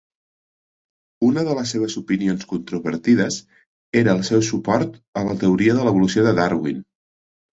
[1.27, 3.37] Una de les seves opinions controvertides
[4.03, 6.81] era el seu suport a la teoria de l'evolució de Darwin.